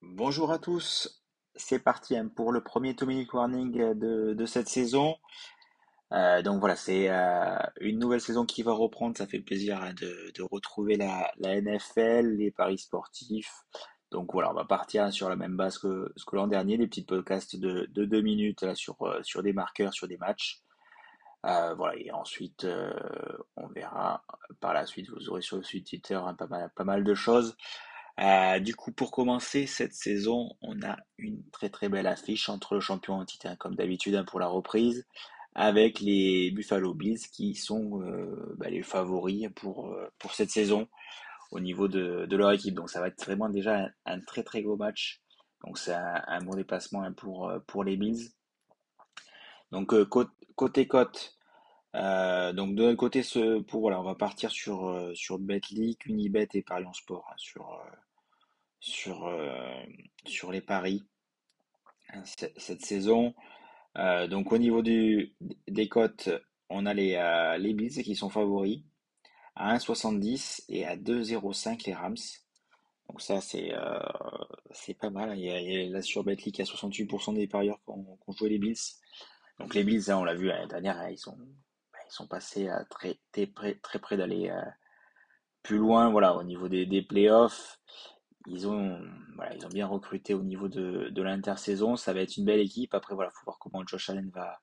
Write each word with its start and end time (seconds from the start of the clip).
Bonjour 0.00 0.52
à 0.52 0.58
tous, 0.58 1.22
c'est 1.54 1.78
parti 1.78 2.16
hein, 2.16 2.30
pour 2.34 2.50
le 2.50 2.62
premier 2.62 2.94
2 2.94 3.04
minute 3.04 3.30
warning 3.34 3.78
euh, 3.78 4.34
de, 4.34 4.46
cette 4.46 4.68
saison. 4.68 5.16
Euh, 6.12 6.40
donc 6.40 6.60
voilà, 6.60 6.76
c'est 6.76 7.10
euh, 7.10 7.58
une 7.82 7.98
nouvelle 7.98 8.22
saison 8.22 8.46
qui 8.46 8.62
va 8.62 8.72
reprendre. 8.72 9.18
Ça 9.18 9.26
fait 9.26 9.40
plaisir 9.40 9.82
hein, 9.82 9.92
de, 10.00 10.42
retrouver 10.50 10.96
la, 10.96 11.30
NFL, 11.38 12.36
les 12.38 12.50
paris 12.52 12.78
sportifs. 12.78 13.52
Donc 14.10 14.32
voilà, 14.32 14.50
on 14.50 14.54
va 14.54 14.64
partir 14.64 15.04
hein, 15.04 15.10
sur 15.10 15.28
la 15.28 15.36
même 15.36 15.58
base 15.58 15.76
que, 15.76 16.10
que 16.26 16.36
l'an 16.36 16.46
dernier, 16.46 16.78
des 16.78 16.86
petits 16.86 17.04
podcasts 17.04 17.54
de, 17.54 17.86
de 17.90 18.06
deux 18.06 18.22
minutes 18.22 18.64
sur 18.72 19.42
des 19.42 19.52
marqueurs, 19.52 19.92
sur 19.92 20.08
des 20.08 20.16
matchs. 20.16 20.62
Euh, 21.46 21.74
voilà, 21.74 21.96
et 21.98 22.10
ensuite, 22.10 22.64
euh, 22.64 22.92
on 23.56 23.66
verra 23.68 24.22
par 24.60 24.74
la 24.74 24.84
suite, 24.84 25.08
vous 25.08 25.30
aurez 25.30 25.40
sur 25.40 25.56
le 25.56 25.62
site 25.62 25.88
Twitter 25.88 26.14
hein, 26.14 26.34
pas, 26.34 26.46
mal, 26.46 26.70
pas 26.76 26.84
mal 26.84 27.02
de 27.02 27.14
choses. 27.14 27.56
Euh, 28.20 28.58
du 28.60 28.74
coup, 28.74 28.92
pour 28.92 29.10
commencer 29.10 29.66
cette 29.66 29.94
saison, 29.94 30.50
on 30.60 30.82
a 30.82 30.96
une 31.16 31.42
très 31.50 31.70
très 31.70 31.88
belle 31.88 32.06
affiche 32.06 32.50
entre 32.50 32.74
le 32.74 32.80
champion 32.80 33.14
en 33.14 33.24
titre, 33.24 33.46
hein, 33.46 33.56
comme 33.56 33.74
d'habitude 33.74 34.14
hein, 34.16 34.24
pour 34.24 34.38
la 34.40 34.48
reprise, 34.48 35.06
avec 35.54 36.00
les 36.00 36.50
Buffalo 36.50 36.92
Bills 36.94 37.20
qui 37.32 37.54
sont 37.54 38.00
bah, 38.56 38.68
les 38.70 38.82
favoris 38.82 39.48
pour, 39.56 39.96
pour 40.18 40.34
cette 40.34 40.50
saison 40.50 40.88
au 41.50 41.60
niveau 41.60 41.88
de, 41.88 42.26
de 42.26 42.36
leur 42.36 42.52
équipe. 42.52 42.74
Donc 42.74 42.90
ça 42.90 43.00
va 43.00 43.08
être 43.08 43.24
vraiment 43.24 43.48
déjà 43.48 43.88
un, 44.06 44.20
très 44.20 44.42
très 44.44 44.62
gros 44.62 44.76
match. 44.76 45.22
Donc 45.64 45.78
c'est 45.78 45.94
un, 45.94 46.22
un 46.26 46.40
bon 46.40 46.54
déplacement 46.54 47.10
pour, 47.14 47.52
pour 47.66 47.84
les 47.84 47.96
Bills. 47.96 48.30
Donc 49.72 49.94
côté 50.54 50.86
cote, 50.86 51.39
euh, 51.96 52.52
donc 52.52 52.76
de 52.76 52.84
notre 52.84 52.96
côté, 52.96 53.22
pour 53.66 53.80
voilà, 53.80 54.00
on 54.00 54.04
va 54.04 54.14
partir 54.14 54.50
sur 54.50 54.86
euh, 54.86 55.12
sur 55.14 55.38
BetLeague, 55.38 55.98
Unibet 56.06 56.48
et 56.54 56.62
Parion 56.62 56.92
Sport 56.92 57.26
hein, 57.30 57.34
sur 57.36 57.72
euh, 57.72 57.96
sur 58.78 59.26
euh, 59.26 59.74
sur 60.24 60.52
les 60.52 60.60
paris 60.60 61.04
hein, 62.12 62.22
cette, 62.24 62.84
saison. 62.84 63.34
Donc 63.96 64.52
au 64.52 64.58
niveau 64.58 64.82
du 64.82 65.34
des 65.66 65.88
cotes, 65.88 66.30
on 66.68 66.86
a 66.86 66.94
les 66.94 67.56
les 67.58 67.74
Bills 67.74 68.02
qui 68.04 68.14
sont 68.14 68.30
favoris 68.30 68.82
à 69.56 69.76
1,70 69.76 70.64
et 70.68 70.86
à 70.86 70.96
2,05 70.96 71.86
les 71.86 71.94
Rams. 71.94 72.16
Donc 73.08 73.20
ça 73.20 73.40
c'est 73.40 73.72
c'est 74.70 74.94
pas 74.94 75.10
mal. 75.10 75.36
Il 75.36 75.44
y 75.44 75.50
a, 75.50 75.60
il 75.60 75.90
là 75.90 76.02
sur 76.02 76.22
BetLeague, 76.22 76.56
il 76.56 76.58
y 76.60 76.62
a 76.62 76.72
68% 76.72 77.34
des 77.34 77.48
parieurs 77.48 77.80
qui 77.84 77.90
ont, 77.90 78.18
joué 78.28 78.50
les 78.50 78.58
Bills. 78.58 78.78
Donc 79.58 79.74
les 79.74 79.82
Bills, 79.82 80.08
hein, 80.08 80.18
on 80.18 80.24
l'a 80.24 80.34
vu 80.34 80.46
l'année 80.46 80.68
dernière, 80.68 80.96
hein, 80.98 81.10
ils 81.10 81.18
sont 81.18 81.36
sont 82.10 82.26
passés 82.26 82.68
à 82.68 82.84
très, 82.84 83.20
très 83.32 83.46
près, 83.46 83.74
très 83.76 83.98
près 83.98 84.16
d'aller 84.16 84.50
euh, 84.50 84.62
plus 85.62 85.78
loin, 85.78 86.10
voilà, 86.10 86.34
au 86.36 86.42
niveau 86.42 86.68
des, 86.68 86.86
des 86.86 87.02
playoffs. 87.02 87.78
Ils 88.46 88.66
ont, 88.66 89.00
voilà, 89.36 89.54
ils 89.54 89.66
ont 89.66 89.70
bien 89.70 89.86
recruté 89.86 90.32
au 90.34 90.42
niveau 90.42 90.68
de, 90.68 91.10
de 91.10 91.22
l'intersaison. 91.22 91.96
Ça 91.96 92.12
va 92.12 92.20
être 92.20 92.36
une 92.36 92.46
belle 92.46 92.60
équipe. 92.60 92.94
Après, 92.94 93.14
voilà, 93.14 93.30
faut 93.30 93.44
voir 93.44 93.58
comment 93.58 93.86
Josh 93.86 94.08
Allen 94.08 94.30
va, 94.30 94.60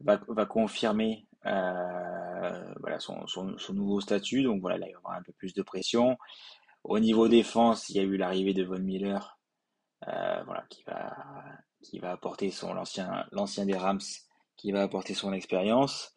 va, 0.00 0.20
va 0.28 0.46
confirmer 0.46 1.28
euh, 1.46 2.74
voilà, 2.80 2.98
son, 2.98 3.26
son, 3.26 3.56
son 3.58 3.74
nouveau 3.74 4.00
statut. 4.00 4.42
Donc 4.42 4.60
voilà, 4.60 4.78
là, 4.78 4.86
il 4.88 4.92
y 4.92 4.94
avoir 4.94 5.14
un 5.14 5.22
peu 5.22 5.32
plus 5.32 5.54
de 5.54 5.62
pression. 5.62 6.18
Au 6.82 6.98
niveau 6.98 7.28
défense, 7.28 7.88
il 7.88 7.96
y 7.96 8.00
a 8.00 8.02
eu 8.02 8.16
l'arrivée 8.16 8.54
de 8.54 8.64
Von 8.64 8.80
Miller, 8.80 9.38
euh, 10.08 10.42
voilà, 10.44 10.64
qui 10.68 10.82
va, 10.82 11.16
qui 11.80 11.98
va 11.98 12.10
apporter 12.10 12.50
son 12.50 12.74
l'ancien, 12.74 13.24
l'ancien 13.30 13.64
des 13.64 13.76
Rams, 13.76 14.00
qui 14.56 14.72
va 14.72 14.82
apporter 14.82 15.14
son 15.14 15.32
expérience. 15.32 16.14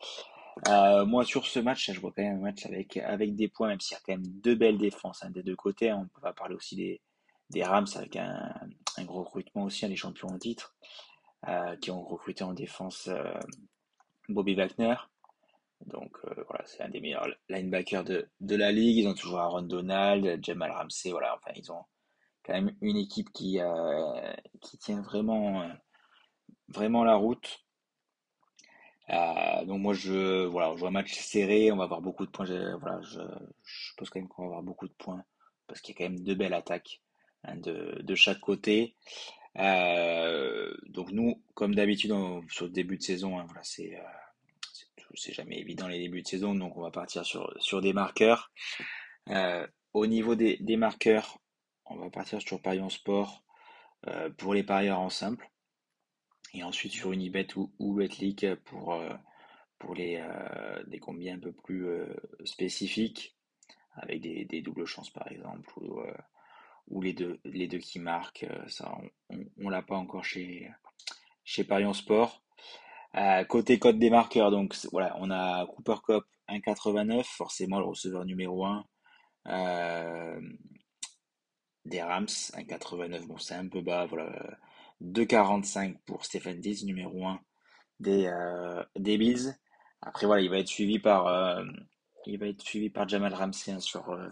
Euh, 0.67 1.05
moi, 1.05 1.23
sur 1.23 1.45
ce 1.45 1.59
match, 1.59 1.91
je 1.91 1.99
vois 1.99 2.11
quand 2.15 2.23
même 2.23 2.37
un 2.37 2.41
match 2.41 2.65
avec, 2.65 2.97
avec 2.97 3.35
des 3.35 3.47
points, 3.47 3.67
même 3.67 3.79
s'il 3.79 3.95
y 3.95 3.97
a 3.97 4.01
quand 4.05 4.13
même 4.13 4.27
deux 4.41 4.55
belles 4.55 4.77
défenses 4.77 5.23
hein, 5.23 5.29
des 5.29 5.43
deux 5.43 5.55
côtés. 5.55 5.89
hein. 5.91 6.09
On 6.17 6.21
va 6.21 6.33
parler 6.33 6.55
aussi 6.55 6.75
des, 6.75 7.01
des 7.51 7.63
Rams 7.63 7.87
avec 7.95 8.15
un, 8.15 8.53
un 8.97 9.03
gros 9.05 9.23
recrutement 9.23 9.63
aussi, 9.65 9.85
hein, 9.85 9.89
les 9.89 9.95
champions 9.95 10.29
en 10.29 10.39
titre, 10.39 10.75
euh, 11.47 11.75
qui 11.77 11.91
ont 11.91 12.03
recruté 12.03 12.43
en 12.43 12.53
défense 12.53 13.07
euh, 13.07 13.39
Bobby 14.29 14.55
Wagner. 14.55 14.95
Donc 15.85 16.17
voilà, 16.49 16.65
c'est 16.65 16.81
un 16.81 16.89
des 16.89 16.99
meilleurs 16.99 17.27
linebackers 17.49 18.03
de, 18.03 18.27
de 18.39 18.55
la 18.55 18.71
ligue. 18.71 18.97
Ils 18.97 19.07
ont 19.07 19.13
toujours 19.13 19.39
Aaron 19.39 19.61
Donald, 19.61 20.43
Jamal 20.43 20.71
Ramsey. 20.71 21.11
Voilà, 21.11 21.35
enfin, 21.35 21.51
ils 21.55 21.71
ont 21.71 21.83
quand 22.43 22.53
même 22.53 22.75
une 22.81 22.97
équipe 22.97 23.31
qui, 23.31 23.59
qui 24.59 24.77
tient 24.79 25.01
vraiment, 25.01 25.69
vraiment 26.67 27.03
la 27.03 27.15
route. 27.15 27.59
Euh, 29.09 29.65
donc 29.65 29.79
moi 29.81 29.93
je 29.93 30.45
voilà, 30.45 30.73
je 30.73 30.79
joue 30.79 30.87
un 30.87 30.91
match 30.91 31.13
serré, 31.13 31.71
on 31.71 31.77
va 31.77 31.85
avoir 31.85 32.01
beaucoup 32.01 32.25
de 32.25 32.31
points. 32.31 32.45
Je, 32.45 32.75
voilà, 32.77 33.01
je, 33.01 33.21
je 33.63 33.93
pense 33.95 34.09
quand 34.09 34.19
même 34.19 34.27
qu'on 34.27 34.43
va 34.43 34.47
avoir 34.47 34.63
beaucoup 34.63 34.87
de 34.87 34.93
points 34.93 35.23
parce 35.67 35.81
qu'il 35.81 35.93
y 35.93 35.97
a 35.97 36.05
quand 36.05 36.11
même 36.11 36.23
deux 36.23 36.35
belles 36.35 36.53
attaques 36.53 37.01
hein, 37.43 37.55
de, 37.55 38.01
de 38.01 38.15
chaque 38.15 38.39
côté. 38.39 38.95
Euh, 39.57 40.73
donc 40.87 41.11
nous, 41.11 41.41
comme 41.55 41.73
d'habitude 41.73 42.13
sur 42.49 42.65
le 42.65 42.71
début 42.71 42.97
de 42.97 43.03
saison, 43.03 43.39
hein, 43.39 43.45
voilà, 43.45 43.63
c'est 43.63 43.95
euh, 43.95 44.01
c'est 45.15 45.33
jamais 45.33 45.57
évident 45.57 45.87
les 45.87 45.99
débuts 45.99 46.21
de 46.21 46.27
saison, 46.27 46.53
donc 46.53 46.77
on 46.77 46.81
va 46.81 46.91
partir 46.91 47.25
sur 47.25 47.53
sur 47.59 47.81
des 47.81 47.93
marqueurs. 47.93 48.51
Euh, 49.29 49.65
au 49.93 50.05
niveau 50.05 50.35
des, 50.35 50.57
des 50.57 50.77
marqueurs, 50.77 51.39
on 51.85 51.95
va 51.95 52.09
partir 52.09 52.41
sur 52.41 52.61
Parion 52.61 52.89
Sport 52.89 53.43
euh, 54.07 54.29
pour 54.29 54.53
les 54.53 54.63
parieurs 54.63 54.99
en 54.99 55.09
simple 55.09 55.49
et 56.53 56.63
ensuite 56.63 56.93
sur 56.93 57.11
Unibet 57.11 57.47
ou, 57.55 57.71
ou 57.79 57.95
Betclic 57.95 58.45
pour 58.65 58.93
euh, 58.93 59.13
pour 59.79 59.93
les, 59.93 60.17
euh, 60.19 60.83
des 60.87 60.99
combien 60.99 61.35
un 61.35 61.39
peu 61.39 61.51
plus 61.51 61.87
euh, 61.87 62.15
spécifiques, 62.45 63.35
avec 63.93 64.21
des, 64.21 64.45
des 64.45 64.61
doubles 64.61 64.85
chances 64.85 65.11
par 65.11 65.31
exemple, 65.31 65.71
ou, 65.77 66.01
ou 66.87 67.01
les 67.01 67.13
deux, 67.13 67.39
les 67.45 67.67
deux 67.67 67.77
qui 67.77 67.99
marquent. 67.99 68.47
ça, 68.67 68.97
on, 69.29 69.35
on, 69.35 69.45
on 69.65 69.69
l'a 69.69 69.83
pas 69.83 69.97
encore 69.97 70.25
chez, 70.25 70.71
chez 71.43 71.63
Parion 71.63 71.93
Sport. 71.93 72.41
Côté 73.49 73.79
code 73.79 73.99
des 73.99 74.09
marqueurs, 74.09 74.51
donc 74.51 74.75
voilà, 74.91 75.15
on 75.19 75.31
a 75.31 75.65
Cooper 75.67 75.95
Cup 76.05 76.25
1,89, 76.49 77.23
forcément 77.23 77.79
le 77.79 77.85
receveur 77.85 78.25
numéro 78.25 78.65
1 78.65 78.85
euh, 79.47 80.41
des 81.85 82.01
Rams, 82.01 82.25
1,89, 82.25 83.25
bon 83.27 83.37
c'est 83.37 83.55
un 83.55 83.67
peu 83.67 83.81
bas, 83.81 84.05
voilà. 84.05 84.57
2,45 85.01 85.97
pour 86.05 86.25
Stephen 86.25 86.59
Diggs, 86.59 86.85
numéro 86.85 87.25
1 87.25 87.39
des, 87.99 88.27
euh, 88.27 88.83
des 88.95 89.17
Bills. 89.17 89.55
Après 90.01 90.27
voilà, 90.27 90.41
il 90.41 90.49
va 90.49 90.59
être 90.59 90.67
suivi 90.67 90.99
par 90.99 91.27
euh, 91.27 91.63
il 92.25 92.37
va 92.37 92.47
être 92.47 92.61
suivi 92.61 92.89
par 92.89 93.07
Jamal 93.07 93.33
Ramsey 93.33 93.71
hein, 93.71 93.79
sur 93.79 94.09
euh, 94.09 94.27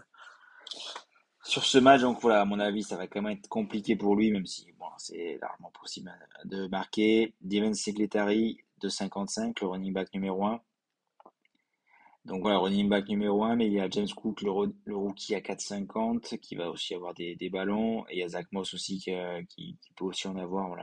sur 1.42 1.64
ce 1.64 1.78
match. 1.78 2.02
Donc 2.02 2.20
voilà, 2.20 2.40
à 2.40 2.44
mon 2.44 2.60
avis, 2.60 2.82
ça 2.82 2.96
va 2.96 3.06
quand 3.06 3.22
même 3.22 3.38
être 3.38 3.48
compliqué 3.48 3.96
pour 3.96 4.16
lui, 4.16 4.30
même 4.30 4.46
si 4.46 4.72
bon, 4.78 4.86
c'est 4.98 5.38
largement 5.40 5.72
possible 5.80 6.12
de 6.44 6.66
marquer. 6.68 7.34
Devin 7.40 7.74
Singletary 7.74 8.58
de 8.80 8.88
55, 8.88 9.60
le 9.60 9.66
running 9.66 9.92
back 9.92 10.12
numéro 10.12 10.44
1. 10.44 10.60
Donc 12.26 12.42
voilà, 12.42 12.58
running 12.58 12.90
back 12.90 13.08
numéro 13.08 13.42
1, 13.44 13.56
mais 13.56 13.68
il 13.68 13.72
y 13.72 13.80
a 13.80 13.88
James 13.88 14.08
Cook, 14.14 14.42
le, 14.42 14.50
ro- 14.50 14.66
le 14.84 14.96
rookie 14.96 15.34
à 15.34 15.40
4,50, 15.40 16.36
qui 16.38 16.54
va 16.54 16.70
aussi 16.70 16.94
avoir 16.94 17.14
des, 17.14 17.36
des 17.36 17.48
ballons. 17.48 18.04
Et 18.08 18.16
il 18.16 18.18
y 18.18 18.22
a 18.22 18.28
Zach 18.28 18.48
Moss 18.52 18.74
aussi 18.74 18.98
qui, 18.98 19.14
euh, 19.14 19.40
peut 19.96 20.04
aussi 20.04 20.28
en 20.28 20.36
avoir. 20.36 20.76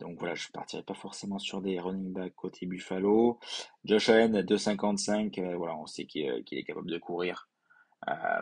Donc 0.00 0.18
voilà, 0.18 0.34
je 0.34 0.48
partirai 0.52 0.82
pas 0.82 0.94
forcément 0.94 1.38
sur 1.38 1.60
des 1.60 1.78
running 1.80 2.12
backs 2.12 2.34
côté 2.34 2.66
Buffalo. 2.66 3.38
Josh 3.84 4.08
Allen 4.08 4.36
à 4.36 4.42
2,55, 4.42 5.38
euh, 5.38 5.56
voilà, 5.56 5.76
on 5.76 5.86
sait 5.86 6.04
qu'il 6.06 6.28
euh, 6.28 6.42
qu'il 6.42 6.58
est 6.58 6.64
capable 6.64 6.90
de 6.90 6.98
courir. 6.98 7.48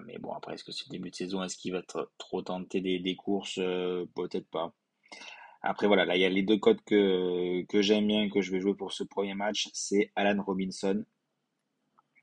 Mais 0.07 0.19
bon, 0.19 0.33
après, 0.33 0.55
est-ce 0.55 0.65
que 0.65 0.73
c'est 0.73 0.87
le 0.89 0.93
début 0.93 1.11
de 1.11 1.15
saison? 1.15 1.43
Est-ce 1.43 1.57
qu'il 1.57 1.73
va 1.73 1.83
trop 2.19 2.43
tenté 2.43 2.81
des, 2.81 2.99
des 2.99 3.17
courses? 3.17 3.57
Peut-être 4.15 4.49
pas. 4.51 4.75
Après, 5.63 5.87
voilà, 5.89 6.05
là, 6.05 6.17
il 6.17 6.23
y 6.23 6.25
a 6.25 6.29
les 6.31 6.43
deux 6.43 6.59
codes 6.59 6.83
que, 6.87 7.63
que 7.67 7.83
j'aime 7.83 8.07
bien, 8.09 8.29
que 8.31 8.43
je 8.43 8.53
vais 8.53 8.61
jouer 8.61 8.75
pour 8.75 8.93
ce 8.93 9.05
premier 9.05 9.35
match. 9.35 9.69
C'est 9.75 10.11
Alan 10.17 10.43
Robinson. 10.43 11.05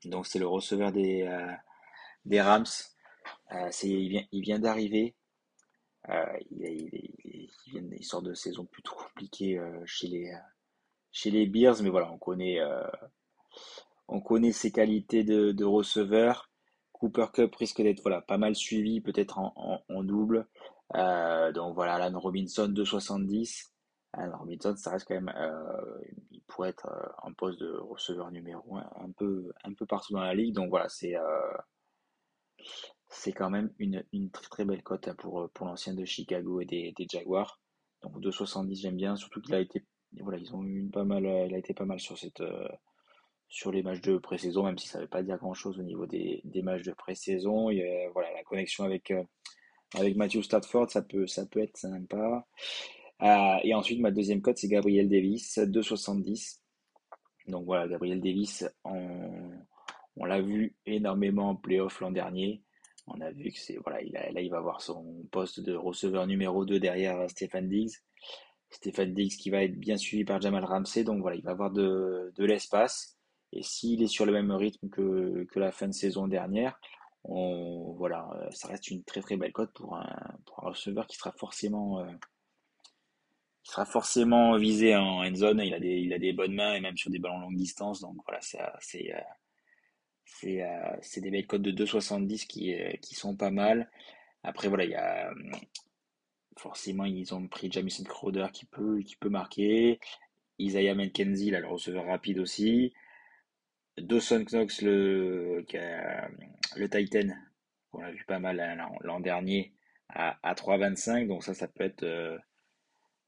Donc, 0.04 0.26
c'est 0.26 0.38
le 0.38 0.46
receveur 0.46 0.92
des, 0.92 1.22
euh, 1.22 1.52
des 2.24 2.40
Rams. 2.40 2.64
Euh, 3.52 3.70
il 3.82 4.08
vient, 4.08 4.24
il 4.32 4.40
vient 4.42 4.58
d'arriver. 4.58 5.14
Euh, 6.08 6.38
il, 6.50 7.48
sort 8.02 8.22
de 8.22 8.32
saison 8.34 8.64
plutôt 8.64 8.94
compliquée 8.94 9.60
chez 9.84 10.08
les, 10.08 10.32
chez 11.12 11.30
les 11.30 11.46
Bears. 11.46 11.82
Mais 11.82 11.90
voilà, 11.90 12.10
on 12.10 12.18
connaît, 12.18 12.58
on 14.08 14.20
connaît 14.20 14.52
ses 14.52 14.72
qualités 14.72 15.22
de, 15.22 15.52
de 15.52 15.64
receveur. 15.64 16.50
Cooper 16.92 17.26
Cup 17.32 17.54
risque 17.54 17.82
d'être 17.82 18.00
voilà, 18.02 18.22
pas 18.22 18.38
mal 18.38 18.56
suivi, 18.56 19.00
peut-être 19.00 19.38
en, 19.38 19.52
en, 19.56 19.82
en 19.94 20.02
double. 20.02 20.48
Donc 20.94 21.74
voilà, 21.74 21.94
Alan 21.94 22.18
Robinson 22.18 22.68
2,70. 22.68 23.70
Alan 24.12 24.38
Robinson, 24.38 24.74
ça 24.76 24.90
reste 24.90 25.06
quand 25.06 25.14
même, 25.14 25.32
euh, 25.36 25.98
il 26.30 26.42
pourrait 26.42 26.70
être 26.70 26.86
euh, 26.86 27.08
en 27.22 27.32
poste 27.32 27.60
de 27.60 27.72
receveur 27.76 28.30
numéro 28.30 28.76
un, 28.76 28.90
un 28.96 29.10
peu, 29.12 29.52
un 29.62 29.72
peu 29.72 29.86
partout 29.86 30.12
dans 30.12 30.22
la 30.22 30.34
ligue. 30.34 30.54
Donc 30.54 30.70
voilà, 30.70 30.88
c'est 30.88 31.16
euh, 31.16 31.52
quand 33.36 33.50
même 33.50 33.72
une, 33.78 34.04
une 34.12 34.30
très 34.30 34.46
très 34.48 34.64
belle 34.64 34.82
cote 34.82 35.08
hein, 35.08 35.14
pour, 35.16 35.48
pour 35.50 35.66
l'ancien 35.66 35.94
de 35.94 36.04
Chicago 36.04 36.60
et 36.60 36.66
des, 36.66 36.94
Jaguars. 37.10 37.60
Donc 38.02 38.18
2,70 38.20 38.80
j'aime 38.80 38.96
bien, 38.96 39.16
surtout 39.16 39.40
qu'il 39.40 39.54
a 39.54 39.60
été, 39.60 39.84
voilà, 40.18 40.38
ils 40.38 40.54
ont 40.54 40.64
eu 40.64 40.88
pas 40.88 41.04
mal, 41.04 41.26
euh, 41.26 41.46
il 41.46 41.54
a 41.54 41.58
été 41.58 41.74
pas 41.74 41.84
mal 41.84 42.00
sur 42.00 42.18
cette, 42.18 42.40
euh, 42.40 42.68
sur 43.48 43.72
les 43.72 43.82
matchs 43.82 44.00
de 44.00 44.16
pré-saison, 44.16 44.64
même 44.64 44.78
si 44.78 44.88
ça 44.88 44.98
ne 44.98 45.04
veut 45.04 45.08
pas 45.08 45.22
dire 45.22 45.36
grand-chose 45.38 45.78
au 45.78 45.82
niveau 45.82 46.06
des, 46.06 46.40
des 46.44 46.62
matchs 46.62 46.84
de 46.84 46.92
pré-saison. 46.92 47.64
Voilà, 48.12 48.32
la 48.32 48.44
connexion 48.44 48.84
avec, 48.84 49.10
euh, 49.10 49.22
avec 49.94 50.16
Matthew 50.16 50.42
Stafford, 50.42 50.90
ça 50.90 51.02
peut, 51.02 51.26
ça 51.26 51.46
peut 51.46 51.60
être 51.60 51.76
sympa. 51.76 52.46
Euh, 53.22 53.56
et 53.62 53.74
ensuite, 53.74 54.00
ma 54.00 54.10
deuxième 54.10 54.40
cote, 54.40 54.58
c'est 54.58 54.68
Gabriel 54.68 55.08
Davis, 55.08 55.58
2,70. 55.58 56.60
Donc 57.48 57.64
voilà, 57.66 57.88
Gabriel 57.88 58.20
Davis, 58.20 58.64
on, 58.84 60.24
l'a 60.24 60.40
vu 60.40 60.76
énormément 60.86 61.50
en 61.50 61.56
playoff 61.56 62.00
l'an 62.00 62.10
dernier. 62.10 62.62
On 63.06 63.20
a 63.20 63.30
vu 63.30 63.50
que 63.50 63.58
c'est 63.58 63.76
voilà, 63.78 64.00
il 64.02 64.12
là 64.12 64.40
il 64.40 64.50
va 64.50 64.58
avoir 64.58 64.82
son 64.82 65.26
poste 65.32 65.60
de 65.60 65.74
receveur 65.74 66.26
numéro 66.26 66.64
2 66.64 66.78
derrière 66.78 67.28
Stéphane 67.28 67.68
Diggs. 67.68 67.96
Stéphane 68.70 69.12
Diggs 69.14 69.36
qui 69.36 69.50
va 69.50 69.64
être 69.64 69.78
bien 69.78 69.96
suivi 69.96 70.24
par 70.24 70.40
Jamal 70.40 70.64
Ramsey, 70.64 71.02
donc 71.02 71.20
voilà, 71.20 71.36
il 71.36 71.42
va 71.42 71.50
avoir 71.50 71.72
de, 71.72 72.32
l'espace. 72.38 73.18
Et 73.52 73.62
s'il 73.62 74.02
est 74.02 74.06
sur 74.06 74.26
le 74.26 74.32
même 74.32 74.52
rythme 74.52 74.88
que, 74.88 75.46
la 75.56 75.72
fin 75.72 75.88
de 75.88 75.92
saison 75.92 76.28
dernière, 76.28 76.78
on, 77.24 77.94
voilà, 77.98 78.30
ça 78.52 78.68
reste 78.68 78.90
une 78.90 79.02
très 79.02 79.20
très 79.20 79.36
belle 79.36 79.52
cote 79.52 79.72
pour 79.74 79.96
un, 79.96 80.38
receveur 80.56 81.06
qui 81.06 81.16
sera 81.16 81.32
forcément 81.32 82.00
euh, 82.00 82.06
il 83.64 83.70
sera 83.70 83.84
forcément 83.84 84.56
visé 84.58 84.96
en 84.96 85.22
end 85.24 85.34
zone. 85.34 85.60
Il 85.60 85.74
a 85.74 85.80
des, 85.80 85.98
il 85.98 86.12
a 86.12 86.18
des 86.18 86.32
bonnes 86.32 86.54
mains 86.54 86.74
et 86.74 86.80
même 86.80 86.96
sur 86.96 87.10
des 87.10 87.18
ballons 87.18 87.40
longue 87.40 87.56
distance. 87.56 88.00
Donc 88.00 88.16
voilà, 88.26 88.40
c'est, 88.40 88.58
c'est, 88.80 89.12
c'est, 90.24 90.62
c'est 91.02 91.20
des 91.20 91.30
belles 91.30 91.46
cotes 91.46 91.62
de 91.62 91.72
2,70 91.72 92.46
qui, 92.46 92.74
qui 93.02 93.14
sont 93.14 93.36
pas 93.36 93.50
mal. 93.50 93.90
Après 94.42 94.68
voilà, 94.68 94.84
il 94.84 94.90
y 94.90 94.94
a 94.94 95.30
forcément 96.56 97.04
ils 97.04 97.34
ont 97.34 97.46
pris 97.48 97.70
Jamison 97.70 98.04
Crowder 98.04 98.46
qui 98.52 98.66
peut, 98.66 99.00
qui 99.00 99.16
peut 99.16 99.28
marquer. 99.28 99.98
Isaiah 100.58 100.94
McKenzie, 100.94 101.50
le 101.50 101.66
receveur 101.66 102.06
rapide 102.06 102.38
aussi. 102.38 102.92
Dawson 103.98 104.44
Knox, 104.44 104.82
le, 104.82 105.64
le 106.76 106.88
Titan, 106.88 107.28
qu'on 107.90 108.02
a 108.02 108.10
vu 108.10 108.24
pas 108.26 108.38
mal 108.38 108.60
hein, 108.60 108.88
l'an 109.00 109.20
dernier, 109.20 109.72
à, 110.08 110.38
à 110.42 110.54
3,25. 110.54 111.28
Donc 111.28 111.44
ça, 111.44 111.54
ça 111.54 111.66
peut 111.68 111.84
être 111.84 112.38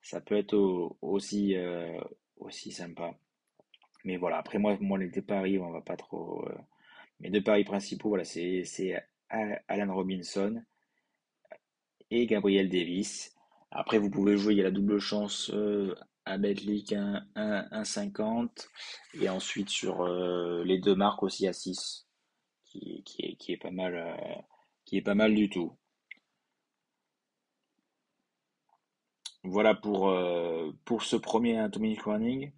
ça 0.03 0.21
peut 0.21 0.37
être 0.37 0.57
aussi, 1.01 1.57
euh, 1.57 1.99
aussi 2.37 2.73
sympa. 2.73 3.15
Mais 4.05 4.17
voilà, 4.17 4.39
après 4.39 4.59
moi, 4.59 4.77
moi 4.81 4.99
les 4.99 5.09
deux 5.09 5.23
paris, 5.23 5.59
on 5.59 5.71
va 5.71 5.81
pas 5.81 5.97
trop. 5.97 6.45
Euh, 6.49 6.59
mes 7.21 7.31
deux 7.31 7.43
paris 7.43 7.65
principaux, 7.65 8.09
voilà, 8.09 8.25
c'est 8.25 8.65
Alan 9.31 9.95
Robinson 9.95 10.63
et 12.11 12.27
Gabriel 12.27 12.69
Davis. 12.69 13.35
Après, 13.71 13.99
vous 13.99 14.11
pouvez 14.11 14.37
jouer, 14.37 14.55
il 14.55 14.59
y 14.59 14.61
a 14.61 14.65
la 14.65 14.71
double 14.71 14.99
chance 14.99 15.51
euh, 15.55 15.95
à 16.25 16.37
Betlic 16.37 16.93
1,50 16.93 18.69
et 19.21 19.29
ensuite 19.29 19.71
sur 19.71 20.07
les 20.65 20.79
deux 20.79 20.95
marques 20.95 21.23
aussi 21.23 21.47
à 21.47 21.53
6, 21.53 22.07
qui, 22.65 23.03
qui, 23.05 23.23
est, 23.23 23.37
qui 23.37 23.53
est 23.53 23.57
pas 23.57 23.71
mal, 23.71 24.45
qui 24.85 24.99
est 24.99 25.03
pas 25.03 25.15
mal 25.15 25.35
du 25.35 25.49
tout. 25.49 25.77
Voilà 29.45 29.75
pour, 29.75 30.09
euh, 30.09 30.71
pour 30.85 31.03
ce 31.03 31.17
premier 31.17 31.59
Atomic 31.59 32.07
Warning. 32.07 32.53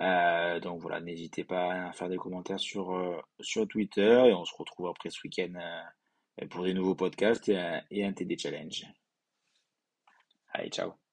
Euh, 0.00 0.58
donc 0.60 0.80
voilà, 0.80 1.00
n'hésitez 1.00 1.44
pas 1.44 1.88
à 1.88 1.92
faire 1.92 2.08
des 2.08 2.16
commentaires 2.16 2.58
sur, 2.58 2.94
euh, 2.94 3.20
sur 3.40 3.68
Twitter 3.68 4.24
et 4.28 4.34
on 4.34 4.44
se 4.44 4.54
retrouve 4.56 4.88
après 4.88 5.10
ce 5.10 5.20
week-end 5.22 5.52
pour 6.50 6.64
des 6.64 6.74
nouveaux 6.74 6.96
podcasts 6.96 7.48
et, 7.48 7.80
et 7.90 8.04
un 8.04 8.12
TD 8.12 8.38
Challenge. 8.38 8.86
Allez, 10.52 10.70
ciao 10.70 11.03